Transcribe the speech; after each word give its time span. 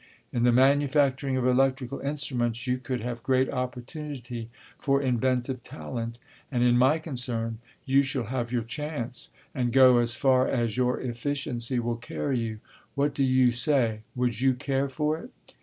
In 0.33 0.41
the 0.41 0.51
manufacturing 0.51 1.37
of 1.37 1.45
electrical 1.45 1.99
instruments 1.99 2.65
you 2.65 2.79
could 2.79 3.01
have 3.01 3.21
great 3.21 3.51
opportunity 3.51 4.49
for 4.79 4.99
inventive 4.99 5.61
talent, 5.61 6.17
and 6.51 6.63
in 6.63 6.75
my 6.75 6.97
concern 6.97 7.59
you 7.85 8.01
shall 8.01 8.23
have 8.23 8.51
your 8.51 8.63
chance, 8.63 9.29
and 9.53 9.71
go 9.71 9.99
as 9.99 10.15
far 10.15 10.47
as 10.47 10.75
your 10.75 10.99
efficiency 10.99 11.77
will 11.77 11.97
carry 11.97 12.39
you. 12.39 12.61
What 12.95 13.13
do 13.13 13.23
you 13.23 13.51
say, 13.51 13.99
would 14.15 14.41
you 14.41 14.55
care 14.55 14.89
for 14.89 15.19
it?" 15.19 15.29